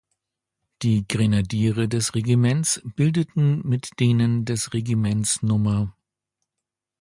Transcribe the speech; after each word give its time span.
Die 0.81 1.07
Grenadiere 1.07 1.87
des 1.87 2.15
Regiments 2.15 2.81
bildeten 2.95 3.61
mit 3.67 3.99
denen 3.99 4.45
des 4.45 4.73
Regiments 4.73 5.43
Nr. 5.43 5.93